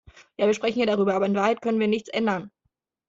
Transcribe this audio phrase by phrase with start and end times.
[0.39, 2.49] Ja, wir sprechen hier darüber, aber in Wahrheit können wir nichts ändern.